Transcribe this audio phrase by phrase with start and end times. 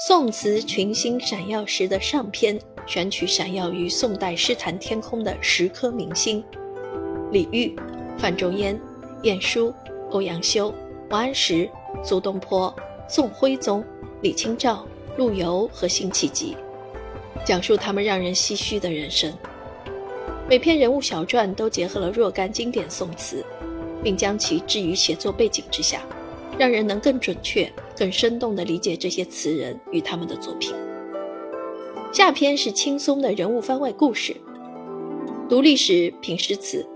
[0.00, 6.42] 宋词群星闪耀时的上篇，选取闪耀于宋代诗坛天空的十颗明星：
[7.32, 7.74] 李煜、
[8.16, 8.80] 范仲淹、
[9.24, 9.74] 晏殊、
[10.10, 10.72] 欧阳修、
[11.10, 11.68] 王安石、
[12.04, 12.72] 苏东坡、
[13.08, 13.84] 宋徽宗、
[14.22, 14.86] 李清照、
[15.16, 16.56] 陆游和辛弃疾，
[17.44, 19.36] 讲述他们让人唏嘘的人生。
[20.48, 23.44] 每篇人物小传都结合了若干经典宋词，
[24.04, 26.06] 并将其置于写作背景之下，
[26.56, 27.68] 让人能更准确、
[27.98, 30.72] 更生动地理解这些词人与他们的作品。
[32.12, 34.36] 下篇是轻松的人物番外故事，
[35.48, 36.86] 读历史品诗词，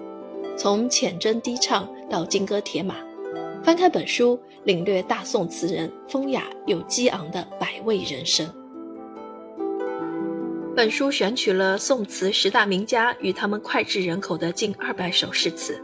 [0.57, 2.95] 从浅斟低唱到金戈铁马，
[3.65, 8.49] 翻开本书，领略大宋词人风雅又激昂的百味人生。
[10.75, 15.83] 本书选取了宋词十大名家与他们脍炙人口的近二百首诗词，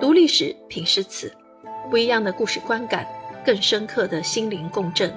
[0.00, 1.32] 读历史品诗词，
[1.88, 3.06] 不一样的故事观感，
[3.44, 5.14] 更深刻的心灵共振。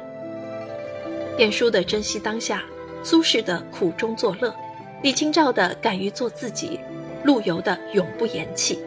[1.37, 2.63] 晏殊的珍惜当下，
[3.03, 4.53] 苏轼的苦中作乐，
[5.01, 6.79] 李清照的敢于做自己，
[7.23, 8.79] 陆游的永不言弃。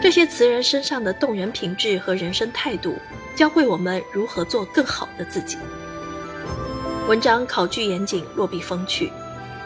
[0.00, 2.94] 这些词人身上的动人品质和人生态度，
[3.34, 5.58] 教会我们如何做更好的自己。
[7.08, 9.10] 文章考据严谨，落笔风趣，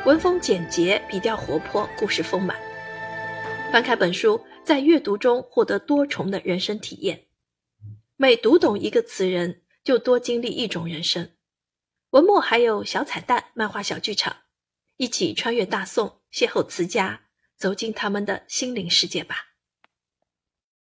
[0.06, 2.56] 文风简洁，笔调活泼，故事丰满。
[3.70, 7.27] 翻开本书，在阅读中获得多重的人生体验。
[8.20, 11.36] 每读懂一个词人，就多经历一种人生。
[12.10, 14.38] 文末还有小彩蛋、漫画小剧场，
[14.96, 19.47] 一起穿越大宋，邂逅词家，走进他们的心灵世界吧。